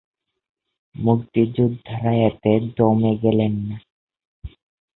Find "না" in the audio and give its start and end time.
3.67-3.77